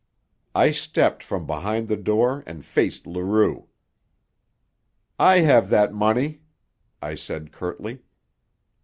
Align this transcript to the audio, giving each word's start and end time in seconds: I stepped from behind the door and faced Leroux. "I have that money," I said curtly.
I 0.55 0.71
stepped 0.71 1.21
from 1.21 1.45
behind 1.45 1.87
the 1.87 1.95
door 1.95 2.43
and 2.47 2.65
faced 2.65 3.05
Leroux. 3.05 3.67
"I 5.19 5.41
have 5.41 5.69
that 5.69 5.93
money," 5.93 6.41
I 7.03 7.13
said 7.13 7.51
curtly. 7.51 7.99